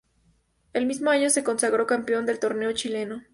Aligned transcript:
El 0.73 0.87
mismo 0.87 1.11
año 1.11 1.29
se 1.29 1.43
consagró 1.43 1.85
campeón 1.85 2.25
del 2.25 2.39
torneo 2.39 2.71
chileno. 2.71 3.21